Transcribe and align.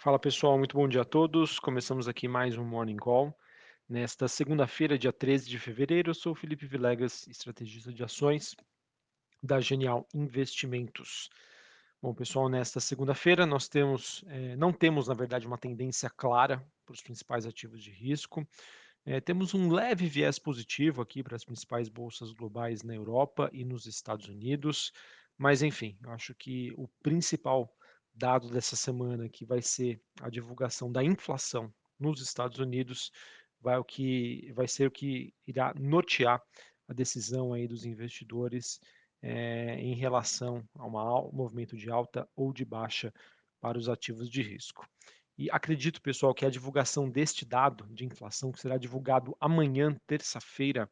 Fala 0.00 0.16
pessoal, 0.16 0.56
muito 0.56 0.76
bom 0.76 0.86
dia 0.86 1.00
a 1.00 1.04
todos. 1.04 1.58
Começamos 1.58 2.06
aqui 2.06 2.28
mais 2.28 2.56
um 2.56 2.64
Morning 2.64 2.96
Call. 2.96 3.36
Nesta 3.88 4.28
segunda-feira, 4.28 4.96
dia 4.96 5.12
13 5.12 5.48
de 5.48 5.58
fevereiro, 5.58 6.10
eu 6.10 6.14
sou 6.14 6.34
o 6.34 6.36
Felipe 6.36 6.66
Vilegas, 6.66 7.26
estrategista 7.26 7.92
de 7.92 8.04
ações 8.04 8.54
da 9.42 9.60
Genial 9.60 10.06
Investimentos. 10.14 11.28
Bom, 12.00 12.14
pessoal, 12.14 12.48
nesta 12.48 12.78
segunda-feira 12.78 13.44
nós 13.44 13.68
temos, 13.68 14.24
eh, 14.28 14.54
não 14.54 14.72
temos, 14.72 15.08
na 15.08 15.14
verdade, 15.14 15.48
uma 15.48 15.58
tendência 15.58 16.08
clara 16.08 16.64
para 16.86 16.92
os 16.92 17.02
principais 17.02 17.44
ativos 17.44 17.82
de 17.82 17.90
risco. 17.90 18.46
Eh, 19.04 19.20
temos 19.20 19.52
um 19.52 19.68
leve 19.68 20.06
viés 20.06 20.38
positivo 20.38 21.02
aqui 21.02 21.24
para 21.24 21.34
as 21.34 21.44
principais 21.44 21.88
bolsas 21.88 22.30
globais 22.30 22.84
na 22.84 22.94
Europa 22.94 23.50
e 23.52 23.64
nos 23.64 23.84
Estados 23.84 24.28
Unidos, 24.28 24.92
mas 25.36 25.60
enfim, 25.60 25.98
eu 26.00 26.12
acho 26.12 26.36
que 26.36 26.72
o 26.76 26.86
principal 27.02 27.76
dado 28.18 28.50
dessa 28.50 28.74
semana, 28.74 29.28
que 29.28 29.44
vai 29.44 29.62
ser 29.62 30.00
a 30.20 30.28
divulgação 30.28 30.90
da 30.90 31.02
inflação 31.04 31.72
nos 31.98 32.20
Estados 32.20 32.58
Unidos, 32.58 33.12
vai, 33.60 33.78
o 33.78 33.84
que, 33.84 34.52
vai 34.52 34.66
ser 34.66 34.88
o 34.88 34.90
que 34.90 35.32
irá 35.46 35.72
nortear 35.78 36.42
a 36.88 36.92
decisão 36.92 37.52
aí 37.52 37.68
dos 37.68 37.84
investidores 37.84 38.80
é, 39.22 39.78
em 39.80 39.94
relação 39.94 40.66
a 40.74 40.86
um 40.86 41.32
movimento 41.32 41.76
de 41.76 41.90
alta 41.90 42.28
ou 42.34 42.52
de 42.52 42.64
baixa 42.64 43.12
para 43.60 43.78
os 43.78 43.88
ativos 43.88 44.28
de 44.28 44.42
risco. 44.42 44.86
E 45.36 45.48
acredito, 45.50 46.02
pessoal, 46.02 46.34
que 46.34 46.44
a 46.44 46.50
divulgação 46.50 47.08
deste 47.08 47.44
dado 47.44 47.86
de 47.94 48.04
inflação, 48.04 48.50
que 48.50 48.60
será 48.60 48.76
divulgado 48.76 49.36
amanhã, 49.40 49.96
terça-feira, 50.06 50.90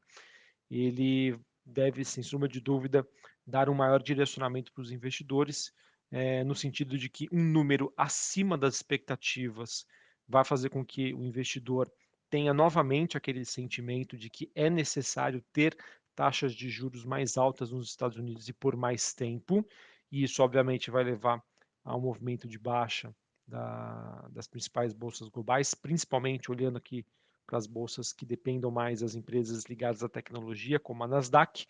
ele 0.71 1.37
deve, 1.65 2.05
sem 2.05 2.23
sombra 2.23 2.49
de 2.49 2.61
dúvida, 2.61 3.07
dar 3.45 3.69
um 3.69 3.75
maior 3.75 4.01
direcionamento 4.01 4.73
para 4.73 4.83
os 4.83 4.93
investidores, 4.93 5.73
é, 6.17 6.43
no 6.43 6.55
sentido 6.55 6.97
de 6.97 7.11
que 7.11 7.29
um 7.31 7.45
número 7.45 7.93
acima 7.95 8.57
das 8.57 8.77
expectativas 8.77 9.87
vai 10.27 10.47
fazer 10.47 10.71
com 10.71 10.83
que 10.83 11.13
o 11.13 11.23
investidor 11.23 11.93
tenha 12.31 12.55
novamente 12.55 13.19
aquele 13.19 13.45
sentimento 13.45 14.17
de 14.17 14.31
que 14.31 14.51
é 14.55 14.71
necessário 14.71 15.45
ter 15.53 15.77
taxas 16.15 16.55
de 16.55 16.71
juros 16.71 17.05
mais 17.05 17.37
altas 17.37 17.71
nos 17.71 17.91
Estados 17.91 18.17
Unidos 18.17 18.49
e 18.49 18.55
por 18.55 18.75
mais 18.77 19.13
tempo, 19.13 19.63
e 20.11 20.23
isso 20.23 20.43
obviamente 20.43 20.91
vai 20.91 21.05
levar 21.05 21.45
a 21.85 21.95
um 21.95 22.01
movimento 22.01 22.49
de 22.49 22.59
baixa 22.59 23.15
da, 23.47 24.27
das 24.31 24.49
principais 24.49 24.95
bolsas 24.95 25.29
globais, 25.29 25.75
principalmente 25.75 26.51
olhando 26.51 26.79
aqui 26.79 27.05
para 27.47 27.59
as 27.59 27.67
bolsas 27.67 28.15
que 28.15 28.25
dependam 28.25 28.71
mais 28.71 29.01
das 29.01 29.15
empresas 29.15 29.65
ligadas 29.65 30.03
à 30.03 30.09
tecnologia, 30.09 30.81
como 30.81 31.05
a 31.05 31.07
Nasdaq. 31.07 31.67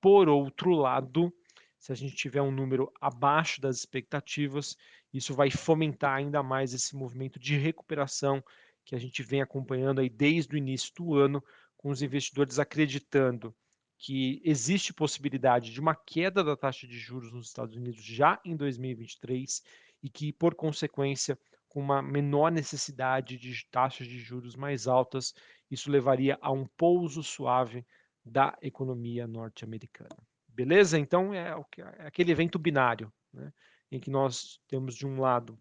Por 0.00 0.28
outro 0.28 0.70
lado, 0.70 1.34
se 1.78 1.92
a 1.92 1.94
gente 1.94 2.14
tiver 2.14 2.42
um 2.42 2.50
número 2.50 2.92
abaixo 3.00 3.60
das 3.60 3.76
expectativas, 3.76 4.76
isso 5.12 5.34
vai 5.34 5.50
fomentar 5.50 6.16
ainda 6.16 6.42
mais 6.42 6.74
esse 6.74 6.96
movimento 6.96 7.38
de 7.38 7.56
recuperação 7.56 8.42
que 8.84 8.94
a 8.94 8.98
gente 8.98 9.22
vem 9.22 9.40
acompanhando 9.40 10.00
aí 10.00 10.08
desde 10.08 10.54
o 10.54 10.58
início 10.58 10.92
do 10.94 11.14
ano, 11.14 11.42
com 11.76 11.90
os 11.90 12.02
investidores 12.02 12.58
acreditando 12.58 13.54
que 13.98 14.40
existe 14.44 14.94
possibilidade 14.94 15.72
de 15.72 15.80
uma 15.80 15.94
queda 15.94 16.44
da 16.44 16.56
taxa 16.56 16.86
de 16.86 16.98
juros 16.98 17.32
nos 17.32 17.48
Estados 17.48 17.76
Unidos 17.76 18.02
já 18.02 18.40
em 18.44 18.56
2023 18.56 19.62
e 20.02 20.08
que, 20.08 20.32
por 20.32 20.54
consequência, 20.54 21.38
com 21.68 21.80
uma 21.80 22.00
menor 22.00 22.50
necessidade 22.50 23.36
de 23.36 23.66
taxas 23.70 24.06
de 24.06 24.18
juros 24.18 24.54
mais 24.54 24.86
altas, 24.86 25.34
isso 25.70 25.90
levaria 25.90 26.38
a 26.40 26.50
um 26.52 26.64
pouso 26.64 27.22
suave 27.22 27.84
da 28.24 28.56
economia 28.62 29.26
norte-americana. 29.26 30.27
Beleza? 30.58 30.98
Então 30.98 31.32
é, 31.32 31.54
é 32.00 32.06
aquele 32.08 32.32
evento 32.32 32.58
binário, 32.58 33.12
né, 33.32 33.52
em 33.92 34.00
que 34.00 34.10
nós 34.10 34.60
temos 34.66 34.96
de 34.96 35.06
um 35.06 35.20
lado 35.20 35.56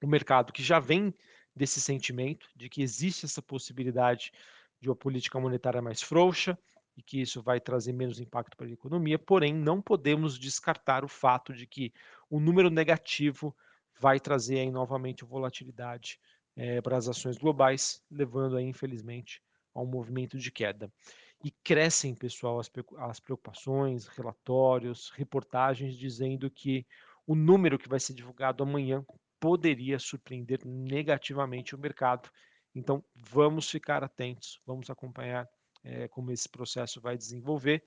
o 0.00 0.06
mercado 0.06 0.52
que 0.52 0.62
já 0.62 0.78
vem 0.78 1.12
desse 1.56 1.80
sentimento 1.80 2.48
de 2.54 2.68
que 2.68 2.82
existe 2.82 3.24
essa 3.24 3.42
possibilidade 3.42 4.30
de 4.80 4.88
uma 4.88 4.94
política 4.94 5.40
monetária 5.40 5.82
mais 5.82 6.00
frouxa 6.00 6.56
e 6.96 7.02
que 7.02 7.20
isso 7.20 7.42
vai 7.42 7.60
trazer 7.60 7.92
menos 7.92 8.20
impacto 8.20 8.56
para 8.56 8.66
a 8.66 8.70
economia, 8.70 9.18
porém 9.18 9.52
não 9.52 9.82
podemos 9.82 10.38
descartar 10.38 11.04
o 11.04 11.08
fato 11.08 11.52
de 11.52 11.66
que 11.66 11.92
o 12.30 12.38
número 12.38 12.70
negativo 12.70 13.56
vai 13.98 14.20
trazer 14.20 14.60
aí 14.60 14.70
novamente 14.70 15.24
volatilidade 15.24 16.20
é, 16.54 16.80
para 16.80 16.96
as 16.96 17.08
ações 17.08 17.36
globais, 17.36 18.00
levando 18.08 18.56
aí 18.56 18.66
infelizmente 18.66 19.42
a 19.74 19.80
um 19.80 19.86
movimento 19.86 20.38
de 20.38 20.52
queda 20.52 20.92
e 21.44 21.50
crescem, 21.50 22.14
pessoal, 22.14 22.60
as, 22.60 22.70
as 22.98 23.20
preocupações, 23.20 24.06
relatórios, 24.06 25.10
reportagens 25.10 25.96
dizendo 25.96 26.50
que 26.50 26.86
o 27.26 27.34
número 27.34 27.78
que 27.78 27.88
vai 27.88 27.98
ser 27.98 28.14
divulgado 28.14 28.62
amanhã 28.62 29.04
poderia 29.40 29.98
surpreender 29.98 30.60
negativamente 30.64 31.74
o 31.74 31.78
mercado. 31.78 32.30
Então, 32.74 33.04
vamos 33.14 33.68
ficar 33.68 34.04
atentos, 34.04 34.60
vamos 34.64 34.88
acompanhar 34.88 35.48
é, 35.82 36.06
como 36.08 36.30
esse 36.30 36.48
processo 36.48 37.00
vai 37.00 37.16
desenvolver. 37.16 37.84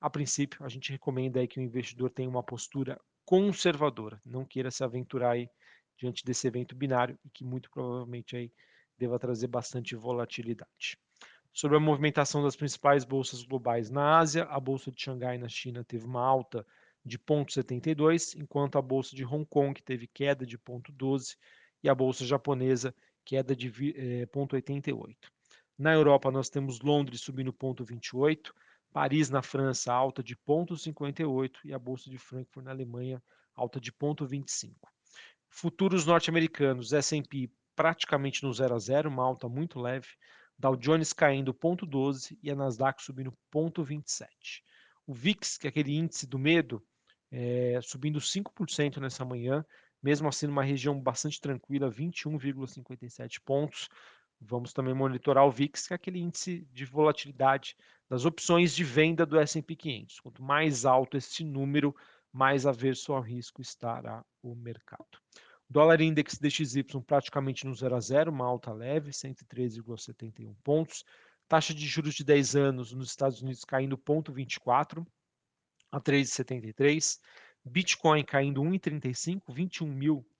A 0.00 0.08
princípio, 0.08 0.64
a 0.64 0.68
gente 0.68 0.90
recomenda 0.90 1.40
aí 1.40 1.46
que 1.46 1.58
o 1.58 1.62
investidor 1.62 2.10
tenha 2.10 2.28
uma 2.28 2.42
postura 2.42 2.98
conservadora, 3.24 4.20
não 4.24 4.44
queira 4.44 4.70
se 4.70 4.82
aventurar 4.82 5.32
aí 5.32 5.48
diante 5.96 6.24
desse 6.24 6.46
evento 6.46 6.74
binário 6.74 7.18
e 7.24 7.30
que 7.30 7.44
muito 7.44 7.70
provavelmente 7.70 8.36
aí 8.36 8.52
deva 8.98 9.18
trazer 9.18 9.46
bastante 9.46 9.94
volatilidade. 9.94 10.98
Sobre 11.56 11.76
a 11.76 11.80
movimentação 11.80 12.42
das 12.42 12.56
principais 12.56 13.04
bolsas 13.04 13.44
globais 13.44 13.88
na 13.88 14.18
Ásia, 14.18 14.42
a 14.50 14.58
bolsa 14.58 14.90
de 14.90 15.00
Xangai 15.00 15.38
na 15.38 15.48
China 15.48 15.84
teve 15.84 16.04
uma 16.04 16.20
alta 16.20 16.66
de 17.04 17.16
0,72, 17.16 18.34
enquanto 18.34 18.76
a 18.76 18.82
bolsa 18.82 19.14
de 19.14 19.24
Hong 19.24 19.46
Kong 19.46 19.80
teve 19.80 20.08
queda 20.08 20.44
de 20.44 20.58
0,12 20.58 21.36
e 21.80 21.88
a 21.88 21.94
bolsa 21.94 22.26
japonesa 22.26 22.92
queda 23.24 23.54
de 23.54 23.70
0,88. 23.70 25.10
Eh, 25.12 25.14
na 25.78 25.94
Europa 25.94 26.28
nós 26.28 26.48
temos 26.48 26.80
Londres 26.80 27.20
subindo 27.20 27.52
0,28, 27.52 28.52
Paris 28.92 29.30
na 29.30 29.40
França 29.40 29.92
alta 29.92 30.24
de 30.24 30.34
0,58 30.34 31.58
e 31.66 31.72
a 31.72 31.78
bolsa 31.78 32.10
de 32.10 32.18
Frankfurt 32.18 32.64
na 32.64 32.72
Alemanha 32.72 33.22
alta 33.54 33.80
de 33.80 33.92
0,25. 33.92 34.72
Futuros 35.48 36.04
norte-americanos, 36.04 36.92
S&P 36.92 37.48
praticamente 37.76 38.42
no 38.42 38.52
0 38.52 38.74
a 38.74 38.78
0, 38.80 39.08
uma 39.08 39.22
alta 39.22 39.48
muito 39.48 39.78
leve. 39.78 40.08
Dow 40.58 40.76
Jones 40.76 41.12
caindo 41.12 41.52
0,12 41.52 42.38
e 42.42 42.50
a 42.50 42.54
Nasdaq 42.54 43.02
subindo 43.02 43.32
0,27. 43.54 44.26
O 45.06 45.12
VIX, 45.12 45.58
que 45.58 45.66
é 45.66 45.70
aquele 45.70 45.96
índice 45.96 46.26
do 46.26 46.38
medo, 46.38 46.82
é, 47.30 47.78
subindo 47.82 48.20
5% 48.20 48.98
nessa 49.00 49.24
manhã, 49.24 49.64
mesmo 50.02 50.28
assim 50.28 50.46
numa 50.46 50.62
região 50.62 50.98
bastante 51.00 51.40
tranquila, 51.40 51.90
21,57 51.90 53.40
pontos. 53.44 53.88
Vamos 54.40 54.72
também 54.72 54.94
monitorar 54.94 55.46
o 55.46 55.50
VIX, 55.50 55.86
que 55.86 55.94
é 55.94 55.96
aquele 55.96 56.20
índice 56.20 56.66
de 56.72 56.84
volatilidade 56.84 57.76
das 58.08 58.24
opções 58.24 58.74
de 58.74 58.84
venda 58.84 59.24
do 59.24 59.38
S&P 59.38 59.74
500. 59.74 60.20
Quanto 60.20 60.42
mais 60.42 60.84
alto 60.84 61.16
esse 61.16 61.42
número, 61.42 61.94
mais 62.32 62.66
averso 62.66 63.12
ao 63.12 63.20
risco 63.20 63.62
estará 63.62 64.24
o 64.42 64.54
mercado. 64.54 65.18
Dólar 65.68 66.00
index 66.00 66.38
DXY 66.38 66.84
praticamente 67.06 67.66
no 67.66 67.74
0 67.74 67.96
a 67.96 68.00
0, 68.00 68.30
uma 68.30 68.46
alta 68.46 68.72
leve, 68.72 69.10
113,71 69.10 70.54
pontos. 70.62 71.04
Taxa 71.48 71.74
de 71.74 71.86
juros 71.86 72.14
de 72.14 72.24
10 72.24 72.56
anos 72.56 72.92
nos 72.92 73.08
Estados 73.08 73.42
Unidos 73.42 73.64
caindo 73.64 73.98
0,24 73.98 75.06
a 75.90 76.00
3,73. 76.00 77.18
Bitcoin 77.64 78.24
caindo 78.24 78.62
1,35, 78.62 79.42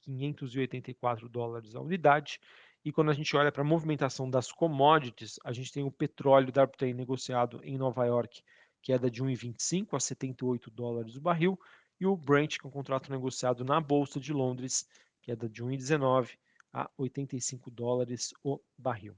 21.584 0.06 1.28
dólares 1.28 1.74
a 1.74 1.80
unidade. 1.80 2.38
E 2.84 2.92
quando 2.92 3.10
a 3.10 3.14
gente 3.14 3.34
olha 3.34 3.50
para 3.50 3.62
a 3.62 3.66
movimentação 3.66 4.28
das 4.28 4.52
commodities, 4.52 5.40
a 5.42 5.52
gente 5.52 5.72
tem 5.72 5.82
o 5.82 5.90
petróleo 5.90 6.50
WTI 6.50 6.92
negociado 6.92 7.60
em 7.64 7.78
Nova 7.78 8.04
York, 8.04 8.42
queda 8.82 9.10
de 9.10 9.24
1,25 9.24 9.96
a 9.96 10.00
78 10.00 10.70
dólares 10.70 11.16
o 11.16 11.20
barril, 11.20 11.58
e 11.98 12.04
o 12.04 12.14
Brent, 12.14 12.58
que 12.58 12.66
é 12.66 12.68
um 12.68 12.72
contrato 12.72 13.10
negociado 13.10 13.64
na 13.64 13.80
Bolsa 13.80 14.20
de 14.20 14.34
Londres, 14.34 14.86
queda 15.24 15.48
de 15.48 15.64
1,19 15.64 16.36
a 16.72 16.90
85 16.98 17.70
dólares 17.70 18.34
o 18.42 18.60
barril. 18.76 19.16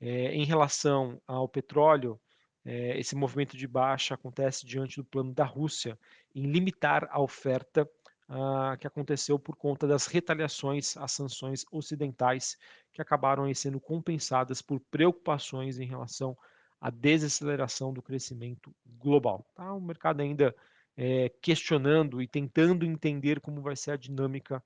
É, 0.00 0.34
em 0.34 0.44
relação 0.44 1.20
ao 1.26 1.48
petróleo, 1.48 2.18
é, 2.64 2.98
esse 2.98 3.14
movimento 3.14 3.56
de 3.56 3.66
baixa 3.66 4.14
acontece 4.14 4.64
diante 4.64 4.96
do 4.96 5.04
plano 5.04 5.34
da 5.34 5.44
Rússia 5.44 5.98
em 6.34 6.50
limitar 6.50 7.06
a 7.10 7.20
oferta 7.20 7.88
ah, 8.26 8.74
que 8.80 8.86
aconteceu 8.86 9.38
por 9.38 9.54
conta 9.54 9.86
das 9.86 10.06
retaliações 10.06 10.96
às 10.96 11.12
sanções 11.12 11.64
ocidentais, 11.70 12.56
que 12.90 13.02
acabaram 13.02 13.52
sendo 13.54 13.78
compensadas 13.78 14.62
por 14.62 14.80
preocupações 14.90 15.78
em 15.78 15.84
relação 15.84 16.36
à 16.80 16.88
desaceleração 16.88 17.92
do 17.92 18.00
crescimento 18.00 18.74
global. 18.86 19.46
Tá? 19.54 19.74
O 19.74 19.80
mercado 19.80 20.22
ainda 20.22 20.54
é, 20.96 21.28
questionando 21.42 22.22
e 22.22 22.26
tentando 22.26 22.86
entender 22.86 23.40
como 23.40 23.60
vai 23.60 23.76
ser 23.76 23.90
a 23.90 23.96
dinâmica 23.96 24.62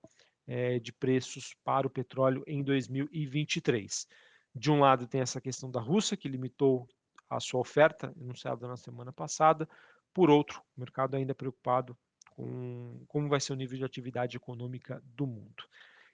é, 0.49 0.79
de 0.79 0.93
preços 0.93 1.55
para 1.63 1.87
o 1.87 1.91
petróleo 1.91 2.43
em 2.47 2.63
2023. 2.63 4.09
De 4.55 4.71
um 4.71 4.81
lado, 4.81 5.07
tem 5.07 5.21
essa 5.21 5.41
questão 5.41 5.71
da 5.71 5.79
Rússia, 5.79 6.17
que 6.17 6.27
limitou 6.27 6.89
a 7.29 7.39
sua 7.39 7.61
oferta, 7.61 8.13
anunciada 8.19 8.67
na 8.67 8.77
semana 8.77 9.13
passada. 9.13 9.69
Por 10.15 10.31
outro, 10.31 10.63
o 10.75 10.81
mercado 10.81 11.15
ainda 11.15 11.35
preocupado 11.35 11.97
com 12.31 13.05
como 13.07 13.29
vai 13.29 13.41
ser 13.41 13.53
o 13.53 13.57
nível 13.57 13.77
de 13.77 13.85
atividade 13.85 14.37
econômica 14.37 15.03
do 15.05 15.27
mundo. 15.27 15.65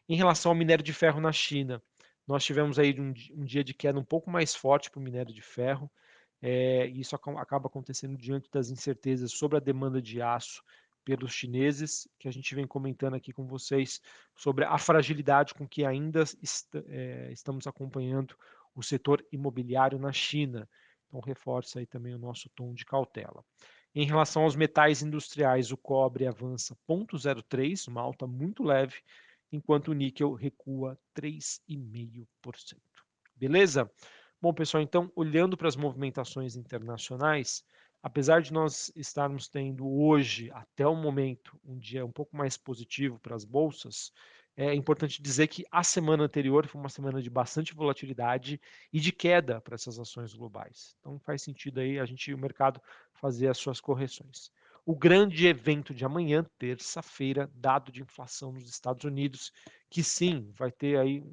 Em 0.09 0.17
relação 0.17 0.51
ao 0.51 0.57
minério 0.57 0.85
de 0.85 0.93
ferro 0.93 1.21
na 1.21 1.33
China, 1.33 1.81
nós 2.27 2.45
tivemos 2.45 2.79
aí 2.79 2.99
um, 3.01 3.15
um 3.35 3.45
dia 3.45 3.63
de 3.63 3.73
queda 3.73 3.99
um 3.99 4.05
pouco 4.05 4.31
mais 4.31 4.55
forte 4.55 4.91
para 4.91 4.99
o 4.99 5.03
minério 5.03 5.33
de 5.33 5.43
ferro, 5.43 5.91
é, 6.43 6.89
e 6.89 7.01
isso 7.01 7.15
acaba 7.15 7.69
acontecendo 7.69 8.19
diante 8.19 8.51
das 8.51 8.69
incertezas 8.69 9.33
sobre 9.33 9.57
a 9.57 9.61
demanda 9.61 10.03
de 10.03 10.21
aço 10.21 10.63
pelos 11.05 11.33
chineses, 11.33 12.09
que 12.19 12.29
a 12.29 12.33
gente 12.33 12.55
vem 12.55 12.67
comentando 12.67 13.15
aqui 13.15 13.33
com 13.33 13.47
vocês 13.47 14.01
sobre 14.35 14.65
a 14.65 14.79
fragilidade 14.79 15.55
com 15.55 15.69
que 15.69 15.85
ainda 15.85 16.23
est 16.23 16.69
é, 16.89 17.31
estamos 17.33 17.67
acompanhando 17.67 18.37
o 18.75 18.83
setor 18.83 19.25
imobiliário 19.31 19.99
na 19.99 20.13
China. 20.13 20.69
Então, 21.07 21.21
reforça 21.21 21.79
aí 21.79 21.87
também 21.87 22.15
o 22.15 22.19
nosso 22.19 22.49
tom 22.51 22.75
de 22.75 22.85
cautela. 22.85 23.45
Em 23.95 24.05
relação 24.05 24.43
aos 24.43 24.57
metais 24.57 25.03
industriais, 25.03 25.71
o 25.71 25.77
cobre 25.77 26.27
avança 26.27 26.77
0,03, 26.89 27.87
uma 27.87 28.01
alta 28.01 28.27
muito 28.27 28.65
leve, 28.65 28.97
enquanto 29.53 29.89
o 29.89 29.95
níquel 29.95 30.33
recua 30.33 30.99
3,5%. 31.15 32.27
Beleza? 33.37 33.89
Bom, 34.43 34.53
pessoal, 34.53 34.83
então, 34.83 35.11
olhando 35.15 35.57
para 35.57 35.69
as 35.69 35.77
movimentações 35.77 36.57
internacionais, 36.57 37.65
apesar 38.05 38.43
de 38.43 38.53
nós 38.53 38.93
estarmos 38.95 39.49
tendo 39.49 39.89
hoje, 39.89 40.51
até 40.53 40.87
o 40.87 40.95
momento, 40.95 41.59
um 41.65 41.79
dia 41.79 42.05
um 42.05 42.13
pouco 42.13 42.37
mais 42.37 42.55
positivo 42.55 43.19
para 43.19 43.35
as 43.35 43.47
bolsas, 43.47 44.13
é 44.55 44.75
importante 44.75 45.23
dizer 45.23 45.49
que 45.49 45.65
a 45.73 45.83
semana 45.83 46.23
anterior 46.23 46.67
foi 46.67 46.79
uma 46.79 46.91
semana 46.91 47.23
de 47.23 47.31
bastante 47.31 47.75
volatilidade 47.75 48.61
e 48.93 49.01
de 49.01 49.11
queda 49.11 49.59
para 49.59 49.75
essas 49.75 49.99
ações 49.99 50.35
globais. 50.35 50.95
Então 51.01 51.19
faz 51.19 51.41
sentido 51.41 51.81
aí 51.81 51.99
a 51.99 52.05
gente, 52.05 52.35
o 52.35 52.39
mercado, 52.39 52.79
fazer 53.15 53.49
as 53.49 53.57
suas 53.57 53.81
correções 53.81 54.53
o 54.87 54.95
grande 54.95 55.47
evento 55.47 55.95
de 55.95 56.05
amanhã, 56.05 56.45
terça-feira, 56.59 57.51
dado 57.55 57.91
de 57.91 58.03
inflação 58.03 58.53
nos 58.53 58.69
Estados 58.69 59.05
Unidos, 59.05 59.51
que 59.89 60.03
sim, 60.05 60.53
vai 60.53 60.71
ter 60.71 60.99
aí, 60.99 61.25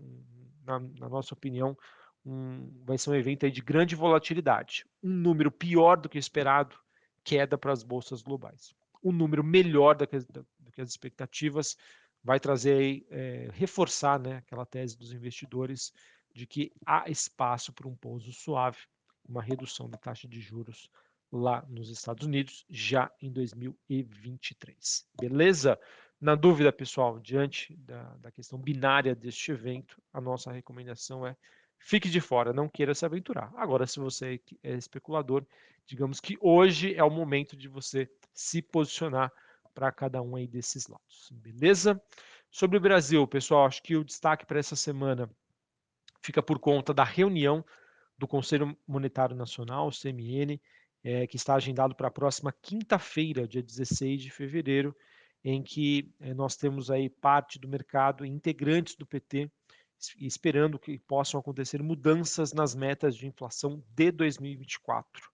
na, 0.63 0.79
na 0.79 1.09
nossa 1.09 1.33
opinião, 1.33 1.77
um, 2.25 2.69
vai 2.83 2.97
ser 2.97 3.09
um 3.09 3.15
evento 3.15 3.49
de 3.49 3.61
grande 3.61 3.95
volatilidade. 3.95 4.85
Um 5.01 5.09
número 5.09 5.51
pior 5.51 5.97
do 5.97 6.09
que 6.09 6.17
esperado, 6.17 6.75
queda 7.23 7.57
para 7.57 7.71
as 7.71 7.83
bolsas 7.83 8.21
globais. 8.21 8.73
Um 9.03 9.11
número 9.11 9.43
melhor 9.43 9.95
do 9.95 10.07
que, 10.07 10.19
do 10.19 10.71
que 10.71 10.81
as 10.81 10.89
expectativas 10.89 11.75
vai 12.23 12.39
trazer 12.39 13.05
é, 13.09 13.49
reforçar 13.53 14.19
né, 14.19 14.37
aquela 14.37 14.65
tese 14.65 14.97
dos 14.97 15.11
investidores 15.11 15.91
de 16.33 16.45
que 16.45 16.71
há 16.85 17.09
espaço 17.09 17.73
para 17.73 17.87
um 17.87 17.95
pouso 17.95 18.31
suave, 18.31 18.77
uma 19.27 19.41
redução 19.41 19.89
da 19.89 19.97
taxa 19.97 20.27
de 20.27 20.39
juros 20.39 20.89
lá 21.31 21.65
nos 21.67 21.89
Estados 21.89 22.25
Unidos 22.25 22.65
já 22.69 23.11
em 23.21 23.31
2023. 23.31 25.07
Beleza? 25.19 25.79
Na 26.19 26.35
dúvida, 26.35 26.71
pessoal, 26.71 27.19
diante 27.19 27.75
da, 27.77 28.03
da 28.17 28.31
questão 28.31 28.59
binária 28.59 29.15
deste 29.15 29.51
evento, 29.51 29.99
a 30.13 30.21
nossa 30.21 30.51
recomendação 30.51 31.25
é 31.25 31.35
fique 31.83 32.09
de 32.09 32.21
fora, 32.21 32.53
não 32.53 32.69
queira 32.69 32.93
se 32.93 33.05
aventurar. 33.05 33.51
Agora, 33.55 33.85
se 33.85 33.99
você 33.99 34.39
é 34.63 34.73
especulador, 34.75 35.45
digamos 35.85 36.19
que 36.19 36.37
hoje 36.39 36.95
é 36.95 37.03
o 37.03 37.09
momento 37.09 37.55
de 37.55 37.67
você 37.67 38.09
se 38.33 38.61
posicionar 38.61 39.31
para 39.73 39.91
cada 39.91 40.21
um 40.21 40.35
aí 40.35 40.47
desses 40.47 40.87
lados. 40.87 41.29
Beleza? 41.31 42.01
Sobre 42.49 42.77
o 42.77 42.81
Brasil, 42.81 43.25
pessoal, 43.27 43.65
acho 43.65 43.81
que 43.81 43.95
o 43.95 44.03
destaque 44.03 44.45
para 44.45 44.59
essa 44.59 44.75
semana 44.75 45.29
fica 46.21 46.43
por 46.43 46.59
conta 46.59 46.93
da 46.93 47.03
reunião 47.03 47.65
do 48.17 48.27
Conselho 48.27 48.77
Monetário 48.87 49.35
Nacional, 49.35 49.87
o 49.87 49.91
CMN, 49.91 50.61
é, 51.03 51.25
que 51.25 51.35
está 51.35 51.55
agendado 51.55 51.95
para 51.95 52.09
a 52.09 52.11
próxima 52.11 52.53
quinta-feira, 52.61 53.47
dia 53.47 53.63
16 53.63 54.21
de 54.21 54.29
fevereiro, 54.29 54.95
em 55.43 55.63
que 55.63 56.13
é, 56.19 56.33
nós 56.33 56.55
temos 56.55 56.91
aí 56.91 57.09
parte 57.09 57.57
do 57.57 57.67
mercado, 57.67 58.25
integrantes 58.25 58.95
do 58.95 59.05
PT, 59.05 59.49
esperando 60.17 60.79
que 60.79 60.97
possam 60.99 61.39
acontecer 61.39 61.81
mudanças 61.81 62.53
nas 62.53 62.75
metas 62.75 63.15
de 63.15 63.27
inflação 63.27 63.83
de 63.89 64.11
2024. 64.11 65.29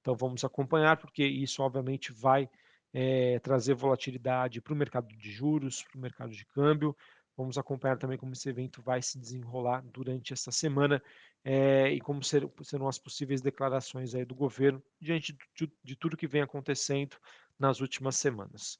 Então 0.00 0.14
vamos 0.14 0.44
acompanhar, 0.44 0.96
porque 0.96 1.24
isso 1.24 1.62
obviamente 1.62 2.12
vai 2.12 2.48
é, 2.92 3.38
trazer 3.40 3.74
volatilidade 3.74 4.60
para 4.60 4.72
o 4.72 4.76
mercado 4.76 5.08
de 5.08 5.30
juros, 5.30 5.82
para 5.82 5.98
o 5.98 6.00
mercado 6.00 6.32
de 6.32 6.44
câmbio. 6.46 6.96
Vamos 7.36 7.58
acompanhar 7.58 7.98
também 7.98 8.16
como 8.16 8.32
esse 8.32 8.48
evento 8.48 8.80
vai 8.80 9.02
se 9.02 9.18
desenrolar 9.18 9.82
durante 9.86 10.32
esta 10.32 10.52
semana 10.52 11.02
é, 11.42 11.90
e 11.90 12.00
como 12.00 12.22
ser, 12.22 12.48
serão 12.62 12.86
as 12.86 12.98
possíveis 12.98 13.40
declarações 13.40 14.14
aí 14.14 14.24
do 14.24 14.34
governo 14.34 14.82
diante 15.00 15.36
de, 15.56 15.72
de 15.82 15.96
tudo 15.96 16.16
que 16.16 16.28
vem 16.28 16.42
acontecendo 16.42 17.16
nas 17.58 17.80
últimas 17.80 18.16
semanas. 18.16 18.78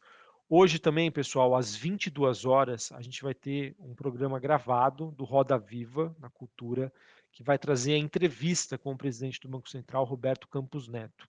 Hoje 0.49 0.79
também, 0.79 1.11
pessoal, 1.11 1.57
às 1.57 1.75
22 1.75 2.45
horas, 2.45 2.93
a 2.93 3.01
gente 3.01 3.23
vai 3.23 3.33
ter 3.33 3.75
um 3.79 3.95
programa 3.95 4.39
gravado 4.39 5.11
do 5.13 5.25
Roda 5.25 5.59
Viva 5.59 6.15
na 6.19 6.29
Cultura, 6.29 6.93
que 7.33 7.43
vai 7.43 7.59
trazer 7.59 7.95
a 7.95 7.99
entrevista 7.99 8.77
com 8.77 8.93
o 8.93 8.97
presidente 8.97 9.41
do 9.41 9.49
Banco 9.49 9.71
Central, 9.71 10.05
Roberto 10.05 10.47
Campos 10.47 10.87
Neto. 10.87 11.27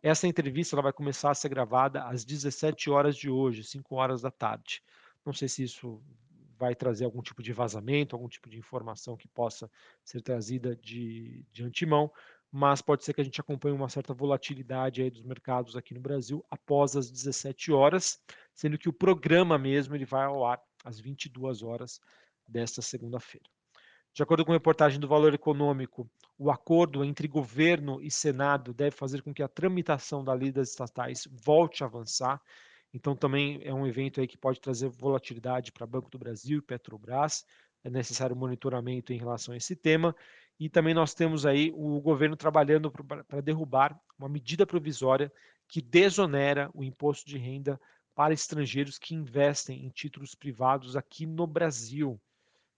Essa 0.00 0.28
entrevista 0.28 0.76
ela 0.76 0.82
vai 0.82 0.92
começar 0.92 1.32
a 1.32 1.34
ser 1.34 1.48
gravada 1.48 2.04
às 2.04 2.24
17 2.24 2.88
horas 2.88 3.16
de 3.16 3.28
hoje, 3.28 3.64
5 3.64 3.96
horas 3.96 4.22
da 4.22 4.30
tarde. 4.30 4.80
Não 5.26 5.32
sei 5.32 5.48
se 5.48 5.64
isso 5.64 6.00
vai 6.56 6.76
trazer 6.76 7.04
algum 7.04 7.20
tipo 7.20 7.42
de 7.42 7.52
vazamento, 7.52 8.14
algum 8.14 8.28
tipo 8.28 8.48
de 8.48 8.56
informação 8.56 9.16
que 9.16 9.26
possa 9.26 9.68
ser 10.04 10.22
trazida 10.22 10.76
de, 10.76 11.44
de 11.50 11.64
antemão, 11.64 12.12
mas 12.52 12.82
pode 12.82 13.04
ser 13.04 13.14
que 13.14 13.20
a 13.20 13.24
gente 13.24 13.40
acompanhe 13.40 13.74
uma 13.74 13.88
certa 13.88 14.12
volatilidade 14.12 15.00
aí 15.00 15.10
dos 15.10 15.22
mercados 15.22 15.74
aqui 15.74 15.94
no 15.94 16.00
Brasil 16.00 16.44
após 16.50 16.94
as 16.94 17.10
17 17.10 17.72
horas, 17.72 18.20
sendo 18.54 18.78
que 18.78 18.88
o 18.88 18.92
programa 18.92 19.56
mesmo 19.56 19.94
ele 19.94 20.04
vai 20.04 20.26
ao 20.26 20.44
ar 20.44 20.60
às 20.84 21.00
22 21.00 21.62
horas 21.62 21.98
desta 22.46 22.82
segunda-feira. 22.82 23.46
De 24.12 24.22
acordo 24.22 24.44
com 24.44 24.52
a 24.52 24.54
reportagem 24.54 25.00
do 25.00 25.08
Valor 25.08 25.32
Econômico, 25.32 26.06
o 26.38 26.50
acordo 26.50 27.02
entre 27.02 27.26
governo 27.26 28.02
e 28.02 28.10
Senado 28.10 28.74
deve 28.74 28.94
fazer 28.94 29.22
com 29.22 29.32
que 29.32 29.42
a 29.42 29.48
tramitação 29.48 30.22
da 30.22 30.34
lei 30.34 30.52
das 30.52 30.68
estatais 30.68 31.26
volte 31.32 31.82
a 31.82 31.86
avançar 31.86 32.38
então 32.94 33.16
também 33.16 33.60
é 33.62 33.72
um 33.72 33.86
evento 33.86 34.20
aí 34.20 34.26
que 34.26 34.36
pode 34.36 34.60
trazer 34.60 34.88
volatilidade 34.88 35.72
para 35.72 35.86
Banco 35.86 36.10
do 36.10 36.18
Brasil 36.18 36.58
e 36.58 36.62
Petrobras. 36.62 37.44
É 37.82 37.90
necessário 37.90 38.36
monitoramento 38.36 39.12
em 39.12 39.16
relação 39.16 39.54
a 39.54 39.56
esse 39.56 39.74
tema. 39.74 40.14
E 40.58 40.68
também 40.68 40.94
nós 40.94 41.14
temos 41.14 41.44
aí 41.44 41.72
o 41.74 42.00
governo 42.00 42.36
trabalhando 42.36 42.90
para 42.90 43.40
derrubar 43.40 43.98
uma 44.18 44.28
medida 44.28 44.66
provisória 44.66 45.32
que 45.66 45.80
desonera 45.80 46.70
o 46.74 46.84
imposto 46.84 47.28
de 47.28 47.38
renda 47.38 47.80
para 48.14 48.34
estrangeiros 48.34 48.98
que 48.98 49.14
investem 49.14 49.84
em 49.84 49.88
títulos 49.88 50.34
privados 50.34 50.96
aqui 50.96 51.26
no 51.26 51.46
Brasil. 51.46 52.20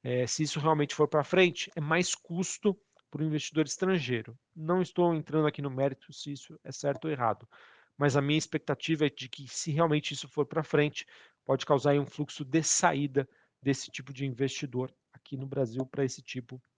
É, 0.02 0.26
se 0.26 0.42
isso 0.42 0.60
realmente 0.60 0.94
for 0.94 1.08
para 1.08 1.24
frente, 1.24 1.70
é 1.74 1.80
mais 1.80 2.14
custo 2.14 2.78
para 3.10 3.22
o 3.22 3.24
investidor 3.24 3.64
estrangeiro. 3.66 4.38
Não 4.54 4.82
estou 4.82 5.14
entrando 5.14 5.46
aqui 5.46 5.62
no 5.62 5.70
mérito 5.70 6.12
se 6.12 6.32
isso 6.32 6.58
é 6.62 6.72
certo 6.72 7.06
ou 7.06 7.10
errado, 7.10 7.48
mas 7.96 8.16
a 8.16 8.22
minha 8.22 8.38
expectativa 8.38 9.06
é 9.06 9.10
de 9.10 9.28
que, 9.28 9.46
se 9.48 9.70
realmente 9.70 10.12
isso 10.12 10.28
for 10.28 10.46
para 10.46 10.64
frente, 10.64 11.06
pode 11.44 11.64
causar 11.64 11.94
um 11.94 12.06
fluxo 12.06 12.44
de 12.44 12.62
saída 12.62 13.28
desse 13.62 13.90
tipo 13.90 14.12
de 14.12 14.26
investidor 14.26 14.92
aqui 15.12 15.36
no 15.36 15.46
Brasil 15.46 15.86
para 15.86 16.04
esse 16.04 16.22
tipo 16.22 16.56
de 16.56 16.73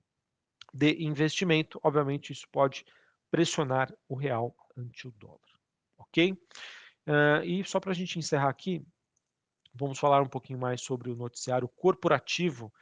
investimento. 0.74 1.80
Obviamente, 1.82 2.32
isso 2.32 2.46
pode 2.50 2.84
pressionar 3.30 3.92
o 4.08 4.14
real 4.14 4.54
ante 4.76 5.08
o 5.08 5.10
dólar. 5.12 5.40
Ok? 5.98 6.32
Uh, 6.32 7.44
e 7.44 7.64
só 7.64 7.78
para 7.78 7.92
a 7.92 7.94
gente 7.94 8.18
encerrar 8.18 8.48
aqui, 8.48 8.84
vamos 9.74 9.98
falar 9.98 10.22
um 10.22 10.28
pouquinho 10.28 10.58
mais 10.58 10.80
sobre 10.80 11.10
o 11.10 11.16
noticiário 11.16 11.68
corporativo, 11.68 12.72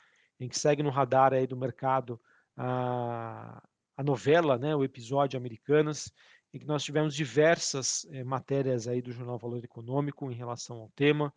em 0.40 0.48
que 0.48 0.58
segue 0.58 0.82
no 0.82 0.90
radar 0.90 1.32
aí 1.32 1.46
do 1.46 1.56
mercado 1.56 2.20
a, 2.56 3.62
a 3.96 4.02
novela, 4.02 4.58
né, 4.58 4.74
o 4.74 4.84
episódio 4.84 5.38
Americanas, 5.38 6.12
em 6.52 6.58
que 6.58 6.66
nós 6.66 6.84
tivemos 6.84 7.14
diversas 7.14 8.06
eh, 8.10 8.22
matérias 8.22 8.86
aí 8.86 9.02
do 9.02 9.10
Jornal 9.10 9.38
Valor 9.38 9.64
Econômico 9.64 10.30
em 10.30 10.34
relação 10.34 10.76
ao 10.76 10.90
tema. 10.90 11.34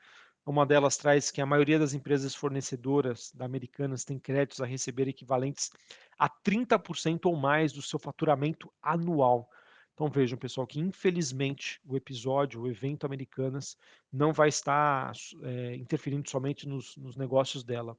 Uma 0.47 0.65
delas 0.65 0.95
traz 0.95 1.29
que 1.29 1.41
a 1.41 1.45
maioria 1.45 1.77
das 1.77 1.93
empresas 1.93 2.33
fornecedoras 2.33 3.33
da 3.35 3.43
Americanas 3.43 4.05
tem 4.05 4.17
créditos 4.17 4.61
a 4.61 4.65
receber 4.65 5.05
equivalentes 5.05 5.69
a 6.17 6.29
30% 6.29 7.25
ou 7.25 7.35
mais 7.35 7.73
do 7.73 7.81
seu 7.81 7.99
faturamento 7.99 8.71
anual. 8.81 9.49
Então 9.93 10.09
vejam, 10.09 10.37
pessoal, 10.37 10.65
que 10.65 10.79
infelizmente 10.79 11.81
o 11.85 11.97
episódio, 11.97 12.61
o 12.61 12.67
evento 12.69 13.05
Americanas, 13.05 13.75
não 14.09 14.31
vai 14.31 14.47
estar 14.47 15.11
é, 15.43 15.75
interferindo 15.75 16.29
somente 16.29 16.65
nos, 16.65 16.95
nos 16.95 17.17
negócios 17.17 17.61
dela 17.61 17.97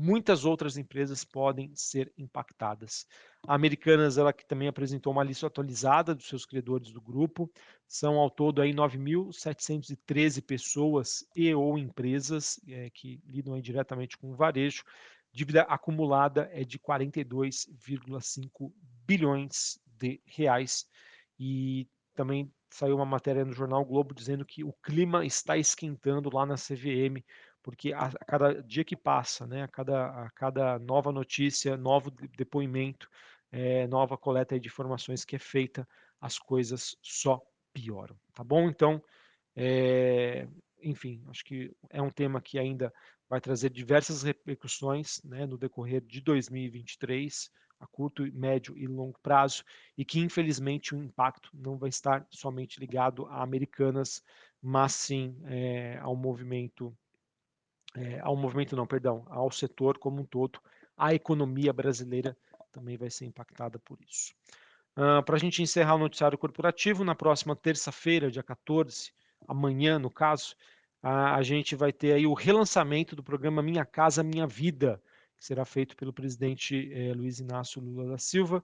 muitas 0.00 0.44
outras 0.44 0.76
empresas 0.76 1.24
podem 1.24 1.74
ser 1.74 2.12
impactadas. 2.16 3.04
A 3.48 3.56
Americanas, 3.56 4.16
ela 4.16 4.32
que 4.32 4.46
também 4.46 4.68
apresentou 4.68 5.12
uma 5.12 5.24
lista 5.24 5.48
atualizada 5.48 6.14
dos 6.14 6.28
seus 6.28 6.46
credores 6.46 6.92
do 6.92 7.00
grupo, 7.00 7.50
são 7.88 8.16
ao 8.16 8.30
todo 8.30 8.62
aí 8.62 8.72
9.713 8.72 10.40
pessoas 10.40 11.26
e 11.34 11.52
ou 11.52 11.76
empresas 11.76 12.60
é, 12.68 12.88
que 12.90 13.20
lidam 13.26 13.54
aí 13.54 13.60
diretamente 13.60 14.16
com 14.16 14.30
o 14.30 14.36
varejo. 14.36 14.84
Dívida 15.32 15.62
acumulada 15.62 16.48
é 16.52 16.62
de 16.62 16.78
42,5 16.78 18.72
bilhões 19.04 19.80
de 19.84 20.22
reais 20.24 20.86
e 21.40 21.88
também 22.14 22.52
saiu 22.70 22.94
uma 22.94 23.06
matéria 23.06 23.44
no 23.44 23.52
jornal 23.52 23.84
Globo 23.84 24.14
dizendo 24.14 24.44
que 24.44 24.62
o 24.62 24.72
clima 24.72 25.26
está 25.26 25.56
esquentando 25.56 26.30
lá 26.32 26.46
na 26.46 26.54
CVM 26.54 27.20
porque 27.68 27.92
a, 27.92 28.06
a 28.06 28.24
cada 28.24 28.62
dia 28.62 28.82
que 28.82 28.96
passa, 28.96 29.46
né, 29.46 29.62
a, 29.62 29.68
cada, 29.68 30.06
a 30.24 30.30
cada 30.30 30.78
nova 30.78 31.12
notícia, 31.12 31.76
novo 31.76 32.10
depoimento, 32.10 33.10
é, 33.52 33.86
nova 33.86 34.16
coleta 34.16 34.58
de 34.58 34.68
informações 34.68 35.22
que 35.22 35.36
é 35.36 35.38
feita, 35.38 35.86
as 36.18 36.38
coisas 36.38 36.96
só 37.02 37.42
pioram, 37.74 38.18
tá 38.32 38.42
bom? 38.42 38.70
Então, 38.70 39.04
é, 39.54 40.48
enfim, 40.82 41.22
acho 41.28 41.44
que 41.44 41.70
é 41.90 42.00
um 42.00 42.08
tema 42.08 42.40
que 42.40 42.58
ainda 42.58 42.90
vai 43.28 43.38
trazer 43.38 43.68
diversas 43.68 44.22
repercussões 44.22 45.20
né, 45.22 45.44
no 45.44 45.58
decorrer 45.58 46.00
de 46.00 46.22
2023, 46.22 47.50
a 47.78 47.86
curto, 47.86 48.22
médio 48.32 48.78
e 48.78 48.86
longo 48.86 49.18
prazo, 49.22 49.62
e 49.94 50.06
que 50.06 50.20
infelizmente 50.20 50.94
o 50.94 51.04
impacto 51.04 51.50
não 51.52 51.76
vai 51.76 51.90
estar 51.90 52.26
somente 52.30 52.80
ligado 52.80 53.26
a 53.26 53.42
americanas, 53.42 54.22
mas 54.62 54.94
sim 54.94 55.36
é, 55.44 55.98
ao 55.98 56.16
movimento, 56.16 56.96
é, 57.96 58.20
ao 58.20 58.36
movimento 58.36 58.76
não, 58.76 58.86
perdão, 58.86 59.24
ao 59.28 59.50
setor 59.50 59.98
como 59.98 60.22
um 60.22 60.24
todo, 60.24 60.60
a 60.96 61.14
economia 61.14 61.72
brasileira 61.72 62.36
também 62.72 62.96
vai 62.96 63.10
ser 63.10 63.26
impactada 63.26 63.78
por 63.78 63.98
isso. 64.08 64.34
Uh, 64.96 65.22
Para 65.22 65.36
a 65.36 65.38
gente 65.38 65.62
encerrar 65.62 65.94
o 65.94 65.98
noticiário 65.98 66.36
corporativo, 66.36 67.04
na 67.04 67.14
próxima 67.14 67.54
terça-feira, 67.54 68.30
dia 68.30 68.42
14, 68.42 69.12
amanhã 69.46 69.98
no 69.98 70.10
caso, 70.10 70.56
a, 71.02 71.36
a 71.36 71.42
gente 71.42 71.76
vai 71.76 71.92
ter 71.92 72.12
aí 72.12 72.26
o 72.26 72.34
relançamento 72.34 73.14
do 73.14 73.22
programa 73.22 73.62
Minha 73.62 73.84
Casa 73.84 74.22
Minha 74.22 74.46
Vida, 74.46 75.00
que 75.36 75.44
será 75.44 75.64
feito 75.64 75.96
pelo 75.96 76.12
presidente 76.12 76.90
eh, 76.92 77.14
Luiz 77.14 77.38
Inácio 77.38 77.80
Lula 77.80 78.08
da 78.08 78.18
Silva, 78.18 78.62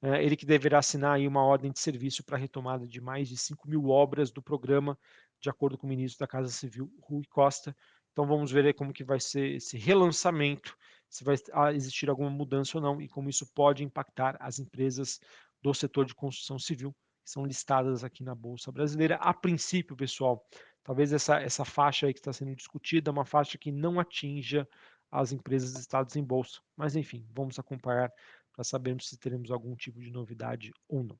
eh, 0.00 0.24
ele 0.24 0.36
que 0.36 0.46
deverá 0.46 0.78
assinar 0.78 1.16
aí 1.16 1.26
uma 1.26 1.42
ordem 1.42 1.72
de 1.72 1.80
serviço 1.80 2.22
para 2.22 2.36
a 2.36 2.40
retomada 2.40 2.86
de 2.86 3.00
mais 3.00 3.28
de 3.28 3.36
5 3.36 3.68
mil 3.68 3.88
obras 3.88 4.30
do 4.30 4.40
programa, 4.40 4.96
de 5.40 5.50
acordo 5.50 5.76
com 5.76 5.86
o 5.86 5.90
ministro 5.90 6.20
da 6.20 6.28
Casa 6.28 6.48
Civil, 6.48 6.92
Rui 7.00 7.24
Costa. 7.28 7.76
Então 8.12 8.26
vamos 8.26 8.52
ver 8.52 8.74
como 8.74 8.92
que 8.92 9.04
vai 9.04 9.18
ser 9.18 9.56
esse 9.56 9.76
relançamento, 9.76 10.76
se 11.08 11.24
vai 11.24 11.36
existir 11.74 12.08
alguma 12.08 12.30
mudança 12.30 12.78
ou 12.78 12.82
não 12.82 13.00
e 13.00 13.08
como 13.08 13.28
isso 13.28 13.46
pode 13.54 13.84
impactar 13.84 14.36
as 14.40 14.58
empresas 14.58 15.20
do 15.62 15.72
setor 15.72 16.04
de 16.04 16.14
construção 16.14 16.58
civil 16.58 16.94
que 17.24 17.30
são 17.30 17.46
listadas 17.46 18.02
aqui 18.02 18.22
na 18.24 18.34
Bolsa 18.34 18.72
Brasileira. 18.72 19.16
A 19.16 19.32
princípio, 19.32 19.96
pessoal, 19.96 20.44
talvez 20.82 21.12
essa, 21.12 21.40
essa 21.40 21.64
faixa 21.64 22.06
aí 22.06 22.12
que 22.12 22.20
está 22.20 22.32
sendo 22.32 22.54
discutida 22.54 23.10
é 23.10 23.12
uma 23.12 23.24
faixa 23.24 23.56
que 23.56 23.70
não 23.70 24.00
atinja 24.00 24.68
as 25.10 25.32
empresas 25.32 25.74
listadas 25.74 26.16
em 26.16 26.24
bolsa. 26.24 26.60
Mas 26.76 26.96
enfim, 26.96 27.24
vamos 27.32 27.58
acompanhar 27.58 28.10
para 28.52 28.64
sabermos 28.64 29.08
se 29.08 29.16
teremos 29.16 29.50
algum 29.50 29.76
tipo 29.76 30.00
de 30.00 30.10
novidade 30.10 30.72
ou 30.88 31.04
não. 31.04 31.18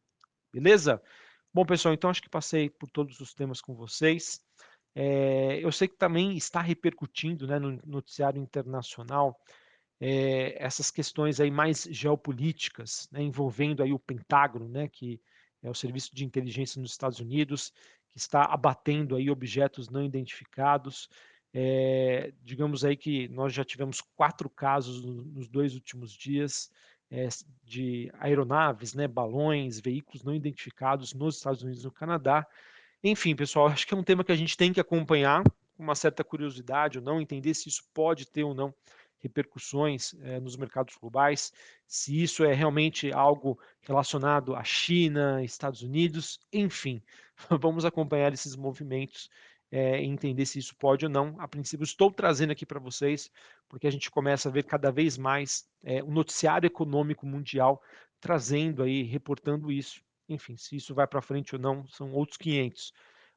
Beleza? 0.53 1.01
Bom, 1.55 1.65
pessoal, 1.65 1.93
então 1.93 2.11
acho 2.11 2.23
que 2.23 2.31
passei 2.31 2.71
por 2.71 2.91
todos 2.91 3.21
os 3.21 3.35
temas 3.35 3.61
com 3.61 3.75
vocês. 3.75 4.41
É, 4.95 5.59
eu 5.63 5.73
sei 5.73 5.89
que 5.89 5.97
também 5.97 6.37
está 6.37 6.61
repercutindo 6.61 7.47
né, 7.47 7.59
no 7.59 7.81
noticiário 7.87 8.41
internacional 8.41 9.39
é, 10.05 10.63
essas 10.63 10.91
questões 10.91 11.41
aí 11.41 11.51
mais 11.51 11.87
geopolíticas, 11.91 13.09
né, 13.13 13.23
envolvendo 13.23 13.83
aí 13.83 13.93
o 13.93 13.99
Pentágono, 13.99 14.69
né, 14.69 14.89
que 14.89 15.21
é 15.63 15.71
o 15.71 15.75
serviço 15.75 16.15
de 16.15 16.25
inteligência 16.25 16.81
nos 16.81 16.91
Estados 16.91 17.21
Unidos, 17.21 17.73
que 18.11 18.19
está 18.19 18.45
abatendo 18.45 19.15
aí 19.15 19.31
objetos 19.31 19.89
não 19.89 20.05
identificados. 20.05 21.09
É, 21.55 22.33
digamos 22.43 22.85
aí 22.85 22.97
que 22.97 23.29
nós 23.29 23.53
já 23.53 23.65
tivemos 23.65 24.01
quatro 24.01 24.51
casos 24.51 25.05
nos 25.05 25.49
dois 25.49 25.75
últimos 25.75 26.13
dias 26.13 26.71
é, 27.09 27.29
de 27.63 28.11
aeronaves, 28.19 28.95
né, 28.95 29.07
balões, 29.07 29.79
veículos 29.79 30.25
não 30.25 30.35
identificados 30.35 31.15
nos 31.15 31.37
Estados 31.37 31.63
Unidos 31.63 31.83
e 31.83 31.85
no 31.85 31.93
Canadá. 31.93 32.45
Enfim, 33.03 33.35
pessoal, 33.35 33.67
acho 33.69 33.87
que 33.87 33.95
é 33.95 33.97
um 33.97 34.05
tema 34.05 34.25
que 34.25 34.33
a 34.33 34.37
gente 34.37 34.57
tem 34.57 34.73
que 34.73 34.81
acompanhar 34.81 35.43
com 35.77 35.83
uma 35.83 35.95
certa 35.95 36.23
curiosidade 36.23 36.99
ou 36.99 37.05
não, 37.05 37.21
entender 37.21 37.55
se 37.55 37.69
isso 37.69 37.83
pode 37.93 38.27
ter 38.27 38.45
ou 38.45 38.55
não 38.55 38.75
repercussões 39.23 40.15
é, 40.23 40.41
nos 40.41 40.57
mercados 40.57 40.97
globais, 40.97 41.53
se 41.87 42.21
isso 42.21 42.45
é 42.45 42.53
realmente 42.53 43.13
algo 43.13 43.59
relacionado 43.81 44.55
à 44.55 44.65
China, 44.65 45.43
Estados 45.45 45.83
Unidos, 45.83 46.41
enfim, 46.53 47.01
vamos 47.61 47.85
acompanhar 47.85 48.33
esses 48.33 48.57
movimentos 48.57 49.31
é, 49.71 50.03
e 50.03 50.07
entender 50.07 50.45
se 50.45 50.59
isso 50.59 50.75
pode 50.77 51.07
ou 51.07 51.11
não. 51.11 51.37
A 51.39 51.47
princípio, 51.47 51.85
estou 51.85 52.11
trazendo 52.11 52.51
aqui 52.51 52.67
para 52.67 52.81
vocês, 52.81 53.31
porque 53.69 53.87
a 53.87 53.91
gente 53.93 54.11
começa 54.11 54.49
a 54.49 54.53
ver 54.53 54.65
cada 54.65 54.91
vez 54.91 55.17
mais 55.17 55.69
é, 55.85 56.03
o 56.03 56.11
noticiário 56.11 56.67
econômico 56.67 57.25
mundial 57.25 57.81
trazendo 58.21 58.83
aí, 58.83 59.03
reportando 59.03 59.71
isso. 59.71 60.03
Enfim, 60.29 60.57
se 60.57 60.77
isso 60.77 60.95
vai 60.95 61.07
para 61.07 61.23
frente 61.23 61.55
ou 61.55 61.61
não, 61.61 61.87
são 61.87 62.13
outros 62.13 62.37
500. 62.39 62.93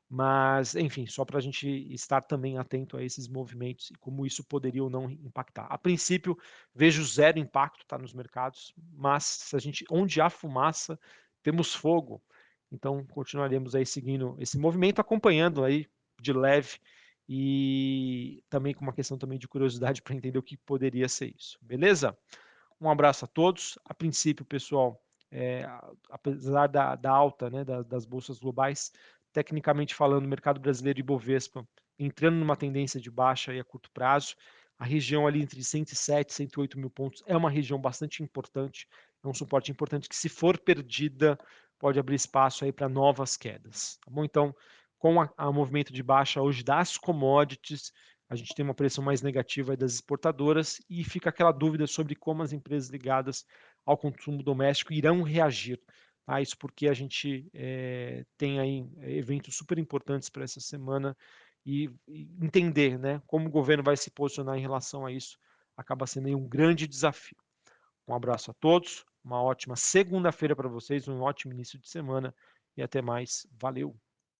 Mas, 0.10 0.76
enfim, 0.76 1.08
só 1.08 1.26
para 1.26 1.40
a 1.40 1.42
gente 1.42 1.68
estar 1.92 2.22
também 2.22 2.58
atento 2.58 2.96
a 2.96 3.04
esses 3.04 3.28
movimentos 3.28 3.90
e 3.90 3.96
como 3.96 4.26
isso 4.26 4.44
poderia 4.44 4.84
ou 4.84 4.90
não 4.90 5.10
impactar. 5.10 5.66
A 5.68 5.78
princípio, 5.78 6.38
vejo 6.74 7.04
zero 7.04 7.40
impacto 7.40 7.86
tá, 7.88 7.98
nos 7.98 8.14
mercados, 8.14 8.74
mas 8.94 9.24
se 9.26 9.56
a 9.56 9.60
gente, 9.60 9.84
onde 9.90 10.22
há 10.22 10.30
fumaça, 10.30 11.00
temos 11.42 11.74
fogo. 11.74 12.22
Então, 12.72 13.06
continuaremos 13.08 13.74
aí 13.76 13.86
seguindo 13.86 14.36
esse 14.40 14.58
movimento, 14.58 15.00
acompanhando 15.00 15.64
aí 15.64 15.88
de 16.22 16.34
leve 16.34 16.78
e 17.28 18.44
também 18.50 18.74
com 18.74 18.82
uma 18.82 18.94
questão 18.94 19.18
também 19.18 19.40
de 19.40 19.48
curiosidade 19.48 20.02
para 20.04 20.16
entender 20.16 20.38
o 20.38 20.44
que 20.44 20.58
poderia 20.58 21.10
ser 21.10 21.34
isso. 21.36 21.58
Beleza? 21.62 22.18
Um 22.80 22.90
abraço 22.90 23.26
a 23.26 23.28
todos. 23.28 23.80
A 23.86 23.94
princípio, 23.94 24.46
pessoal, 24.46 25.02
é, 25.38 25.70
apesar 26.10 26.68
da, 26.68 26.96
da 26.96 27.12
alta 27.12 27.50
né, 27.50 27.66
das, 27.66 27.86
das 27.86 28.06
bolsas 28.06 28.40
globais, 28.40 28.94
tecnicamente 29.34 29.94
falando, 29.94 30.24
o 30.24 30.30
mercado 30.30 30.62
brasileiro 30.62 30.98
e 30.98 31.04
Bovespa 31.04 31.68
entrando 32.00 32.38
numa 32.38 32.56
tendência 32.56 33.02
de 33.02 33.12
baixa 33.12 33.54
e 33.54 33.60
a 33.60 33.64
curto 33.64 33.92
prazo. 33.92 34.36
A 34.80 34.86
região 34.86 35.28
ali 35.28 35.42
entre 35.42 35.62
107 35.62 36.30
e 36.30 36.34
108 36.34 36.80
mil 36.80 36.90
pontos 36.90 37.22
é 37.26 37.36
uma 37.36 37.50
região 37.50 37.80
bastante 37.80 38.24
importante, 38.24 38.88
é 39.22 39.28
um 39.28 39.34
suporte 39.34 39.72
importante 39.72 40.08
que, 40.08 40.16
se 40.16 40.30
for 40.30 40.58
perdida, 40.58 41.38
pode 41.78 42.00
abrir 42.00 42.16
espaço 42.16 42.64
aí 42.64 42.72
para 42.72 42.88
novas 42.88 43.36
quedas. 43.36 43.98
Tá 44.06 44.12
bom? 44.12 44.24
Então, 44.24 44.56
com 44.98 45.18
o 45.18 45.54
movimento 45.54 45.92
de 45.92 46.02
baixa 46.02 46.42
hoje 46.42 46.64
das 46.64 46.98
commodities, 46.98 47.92
a 48.30 48.36
gente 48.36 48.54
tem 48.56 48.66
uma 48.66 48.74
pressão 48.74 49.04
mais 49.04 49.22
negativa 49.22 49.78
das 49.78 49.94
exportadoras 49.94 50.82
e 50.90 51.04
fica 51.04 51.30
aquela 51.30 51.52
dúvida 51.52 51.88
sobre 51.88 52.16
como 52.16 52.42
as 52.44 52.54
empresas 52.54 52.90
ligadas 52.90 53.46
ao 53.86 53.98
consumo 53.98 54.42
doméstico 54.42 54.94
irão 54.94 55.22
reagir 55.22 55.80
Tá? 56.26 56.42
Isso 56.42 56.58
porque 56.58 56.88
a 56.88 56.94
gente 56.94 57.48
é, 57.54 58.26
tem 58.38 58.60
aí 58.60 58.90
eh, 58.98 59.18
eventos 59.18 59.56
super 59.56 59.78
importantes 59.78 60.28
para 60.30 60.44
essa 60.44 60.60
semana 60.60 61.16
e, 61.66 61.90
e, 62.08 62.28
entender 62.42 62.98
né, 62.98 63.22
como 63.28 63.48
o 63.48 63.52
governo 63.52 63.84
vai 63.84 63.96
se 63.96 64.10
posicionar 64.10 64.58
em 64.58 64.62
relação 64.62 65.06
a 65.06 65.12
isso 65.12 65.38
acaba 65.78 66.08
sendo 66.08 66.30
um 66.36 66.48
grande 66.48 66.88
desafio. 66.88 67.38
Um 68.08 68.16
abraço 68.16 68.50
a 68.52 68.54
todos, 68.56 69.06
uma 69.24 69.42
ótima 69.42 69.76
segunda-feira 69.76 70.56
para 70.56 70.70
vocês, 70.70 71.08
um 71.08 71.22
ótimo 71.22 71.54
início 71.54 71.78
de 71.80 71.90
semana 71.90 72.34
e 72.78 72.82
até 72.82 73.02
mais. 73.02 73.46
Valeu! 73.60 73.96